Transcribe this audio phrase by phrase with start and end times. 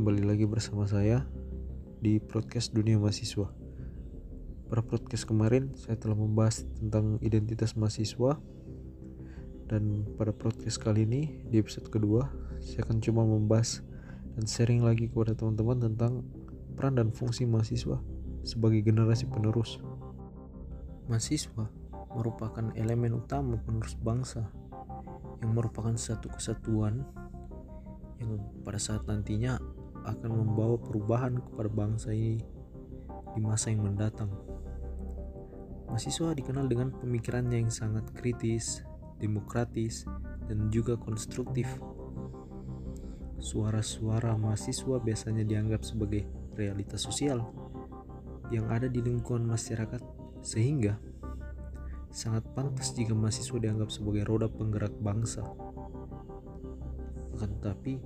[0.00, 1.28] kembali lagi bersama saya
[2.00, 3.52] di podcast Dunia Mahasiswa.
[4.72, 8.40] Pada podcast kemarin saya telah membahas tentang identitas mahasiswa
[9.68, 12.32] dan pada podcast kali ini di episode kedua
[12.64, 13.84] saya akan coba membahas
[14.40, 16.24] dan sharing lagi kepada teman-teman tentang
[16.80, 18.00] peran dan fungsi mahasiswa
[18.40, 19.84] sebagai generasi penerus.
[21.12, 21.68] Mahasiswa
[22.16, 24.48] merupakan elemen utama penerus bangsa
[25.44, 27.04] yang merupakan satu kesatuan
[28.16, 29.60] yang pada saat nantinya
[30.06, 32.40] akan membawa perubahan kepada bangsa ini
[33.36, 34.30] di masa yang mendatang.
[35.90, 38.86] Mahasiswa dikenal dengan pemikirannya yang sangat kritis,
[39.18, 40.06] demokratis,
[40.46, 41.66] dan juga konstruktif.
[43.42, 47.42] Suara-suara mahasiswa biasanya dianggap sebagai realitas sosial
[48.54, 50.02] yang ada di lingkungan masyarakat
[50.42, 50.98] sehingga
[52.10, 55.46] sangat pantas jika mahasiswa dianggap sebagai roda penggerak bangsa.
[57.38, 58.02] Akan tetapi,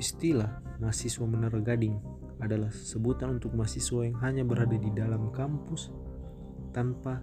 [0.00, 2.00] istilah mahasiswa menara gading
[2.40, 5.92] adalah sebutan untuk mahasiswa yang hanya berada di dalam kampus
[6.72, 7.20] tanpa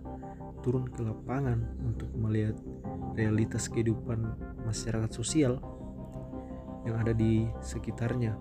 [0.61, 2.53] turun ke lapangan untuk melihat
[3.17, 4.37] realitas kehidupan
[4.69, 5.57] masyarakat sosial
[6.85, 8.37] yang ada di sekitarnya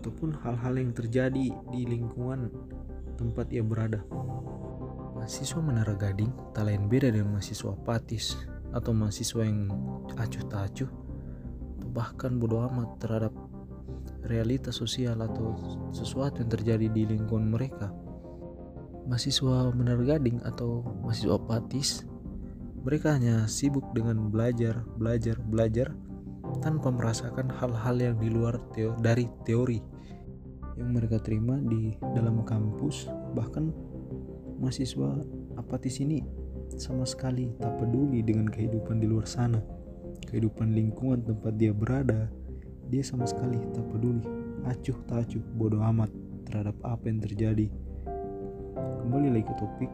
[0.00, 2.48] ataupun hal-hal yang terjadi di lingkungan
[3.20, 4.00] tempat ia berada.
[5.18, 8.38] Mahasiswa Menara Gading tak lain beda dengan mahasiswa apatis
[8.70, 9.68] atau mahasiswa yang
[10.14, 11.07] acuh tak acuh
[11.92, 13.34] bahkan bodoh amat terhadap
[14.28, 15.56] realitas sosial atau
[15.90, 17.90] sesuatu yang terjadi di lingkungan mereka.
[19.08, 22.04] Mahasiswa Menara Gading atau mahasiswa apatis
[22.84, 25.96] mereka hanya sibuk dengan belajar, belajar, belajar
[26.60, 29.80] tanpa merasakan hal-hal yang di luar teo dari teori
[30.78, 33.74] yang mereka terima di dalam kampus bahkan
[34.62, 35.20] mahasiswa
[35.58, 36.22] apatis ini
[36.78, 39.58] sama sekali tak peduli dengan kehidupan di luar sana
[40.28, 42.28] kehidupan lingkungan tempat dia berada
[42.88, 44.24] dia sama sekali tak peduli.
[44.64, 46.08] Acuh tak acuh bodoh amat
[46.48, 47.68] terhadap apa yang terjadi.
[48.76, 49.92] Kembali lagi ke topik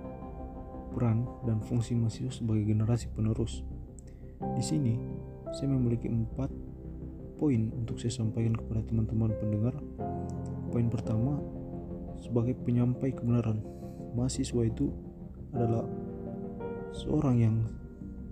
[0.95, 3.67] peran dan fungsi mahasiswa sebagai generasi penerus.
[4.55, 4.95] Di sini
[5.51, 6.51] saya memiliki empat
[7.39, 9.75] poin untuk saya sampaikan kepada teman-teman pendengar.
[10.71, 11.43] Poin pertama
[12.23, 13.59] sebagai penyampai kebenaran
[14.15, 14.95] mahasiswa itu
[15.51, 15.87] adalah
[16.95, 17.57] seorang yang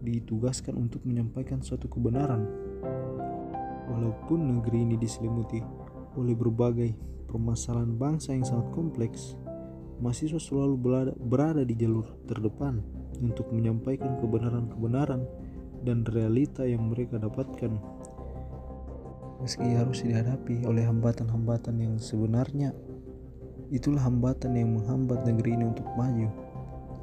[0.02, 2.42] ditugaskan untuk menyampaikan suatu kebenaran.
[3.86, 5.62] Walaupun negeri ini diselimuti
[6.18, 6.92] oleh berbagai
[7.30, 9.38] permasalahan bangsa yang sangat kompleks,
[10.02, 10.76] mahasiswa selalu
[11.16, 12.82] berada di jalur terdepan
[13.22, 15.22] untuk menyampaikan kebenaran-kebenaran
[15.86, 17.72] dan realita yang mereka dapatkan.
[19.42, 22.70] Meski harus dihadapi oleh hambatan-hambatan yang sebenarnya
[23.74, 26.51] itulah hambatan yang menghambat negeri ini untuk maju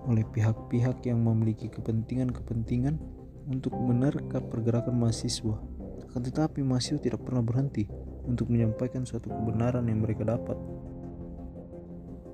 [0.09, 2.97] oleh pihak-pihak yang memiliki kepentingan-kepentingan
[3.45, 5.61] untuk menerka pergerakan mahasiswa.
[6.09, 7.85] Akan tetapi mahasiswa tidak pernah berhenti
[8.25, 10.57] untuk menyampaikan suatu kebenaran yang mereka dapat.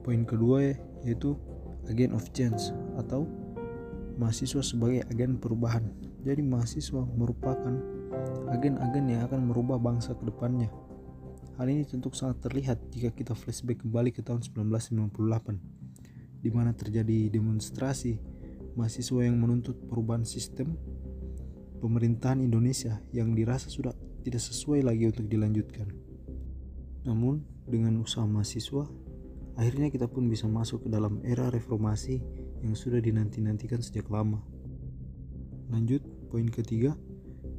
[0.08, 0.72] Poin kedua
[1.04, 1.36] yaitu
[1.92, 3.28] agent of change atau
[4.16, 5.84] mahasiswa sebagai agen perubahan.
[6.24, 7.76] Jadi mahasiswa merupakan
[8.56, 10.72] agen-agen yang akan merubah bangsa ke depannya.
[11.60, 15.75] Hal ini tentu sangat terlihat jika kita flashback kembali ke tahun 1998
[16.46, 18.22] di mana terjadi demonstrasi
[18.78, 20.78] mahasiswa yang menuntut perubahan sistem
[21.82, 25.90] pemerintahan Indonesia yang dirasa sudah tidak sesuai lagi untuk dilanjutkan.
[27.06, 28.86] Namun, dengan usaha mahasiswa,
[29.58, 32.22] akhirnya kita pun bisa masuk ke dalam era reformasi
[32.66, 34.42] yang sudah dinanti-nantikan sejak lama.
[35.70, 36.98] Lanjut, poin ketiga,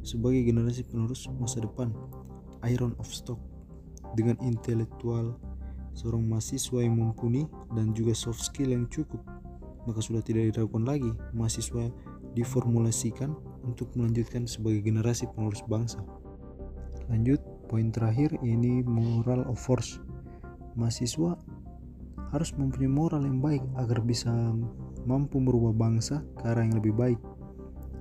[0.02, 1.94] sebagai generasi penerus masa depan,
[2.66, 3.38] Iron of Stock
[4.18, 5.38] dengan intelektual
[5.96, 9.24] seorang mahasiswa yang mumpuni dan juga soft skill yang cukup,
[9.88, 11.88] maka sudah tidak diragukan lagi mahasiswa
[12.36, 13.32] diformulasikan
[13.64, 16.04] untuk melanjutkan sebagai generasi penerus bangsa.
[17.08, 17.40] Lanjut,
[17.72, 19.98] poin terakhir ini moral of force.
[20.76, 21.40] Mahasiswa
[22.34, 24.30] harus mempunyai moral yang baik agar bisa
[25.08, 27.20] mampu merubah bangsa ke arah yang lebih baik.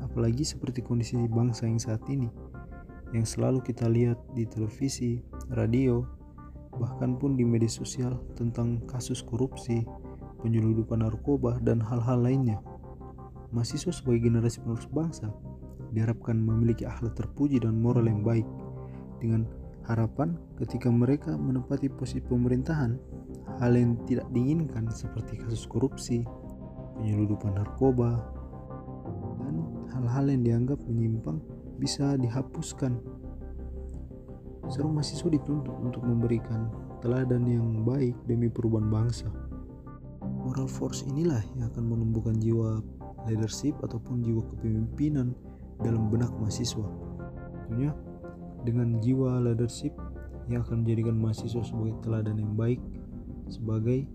[0.03, 2.27] Apalagi seperti kondisi bangsa yang saat ini,
[3.15, 5.23] yang selalu kita lihat di televisi,
[5.53, 6.03] radio,
[6.79, 9.83] bahkan pun di media sosial tentang kasus korupsi,
[10.43, 12.59] penyelundupan narkoba, dan hal-hal lainnya.
[13.55, 15.31] Mahasiswa sebagai generasi penerus bangsa
[15.95, 18.43] diharapkan memiliki akhlak terpuji dan moral yang baik
[19.23, 19.47] dengan
[19.87, 22.99] harapan ketika mereka menempati posisi pemerintahan
[23.61, 26.25] hal yang tidak diinginkan seperti kasus korupsi,
[26.99, 28.19] penyelundupan narkoba,
[29.39, 29.55] dan
[29.93, 31.39] hal-hal yang dianggap menyimpang
[31.79, 32.99] bisa dihapuskan
[34.69, 36.73] Seorang mahasiswa dituntut untuk memberikan
[37.05, 39.29] teladan yang baik demi perubahan bangsa.
[40.41, 42.81] Moral force inilah yang akan menumbuhkan jiwa
[43.29, 45.33] leadership ataupun jiwa kepemimpinan
[45.81, 46.85] dalam benak mahasiswa.
[47.65, 47.93] Tentunya
[48.65, 49.93] dengan jiwa leadership
[50.49, 52.81] yang akan menjadikan mahasiswa sebagai teladan yang baik
[53.49, 54.09] sebagai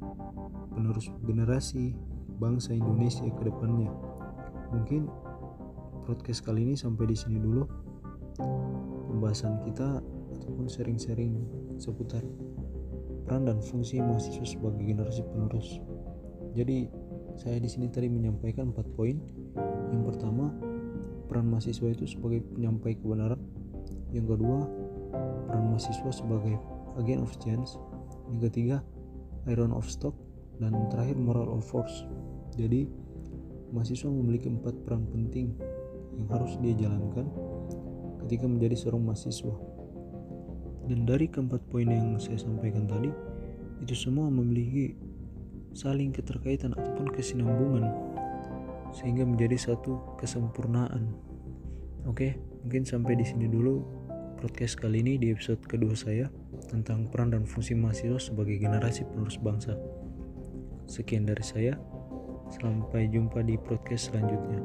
[0.75, 1.95] penerus generasi
[2.39, 3.91] bangsa Indonesia ke depannya.
[4.71, 5.11] Mungkin
[6.07, 7.67] podcast kali ini sampai di sini dulu.
[9.11, 10.01] Pembahasan kita
[10.41, 11.37] ataupun sharing-sharing
[11.77, 12.25] seputar
[13.29, 15.79] peran dan fungsi mahasiswa sebagai generasi penerus.
[16.57, 16.91] Jadi
[17.39, 19.23] saya di sini tadi menyampaikan empat poin.
[19.95, 20.51] Yang pertama,
[21.31, 23.39] peran mahasiswa itu sebagai penyampai kebenaran.
[24.11, 24.67] Yang kedua,
[25.47, 26.59] peran mahasiswa sebagai
[26.99, 27.79] agen of change.
[28.35, 28.77] Yang ketiga,
[29.47, 30.19] iron of stock
[30.59, 32.03] dan terakhir moral of force.
[32.59, 32.91] Jadi,
[33.71, 35.55] mahasiswa memiliki empat peran penting
[36.19, 37.31] yang harus dia jalankan
[38.27, 39.55] ketika menjadi seorang mahasiswa.
[40.91, 43.15] Dan dari keempat poin yang saya sampaikan tadi,
[43.79, 44.99] itu semua memiliki
[45.71, 47.87] saling keterkaitan ataupun kesinambungan
[48.91, 51.15] sehingga menjadi satu kesempurnaan.
[52.11, 52.35] Oke,
[52.67, 53.87] mungkin sampai di sini dulu
[54.43, 56.27] podcast kali ini di episode kedua saya
[56.67, 59.79] tentang peran dan fungsi mahasiswa sebagai generasi penerus bangsa.
[60.91, 61.79] Sekian dari saya.
[62.51, 64.59] Sampai jumpa di podcast selanjutnya.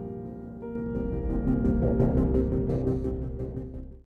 [1.85, 3.14] thank you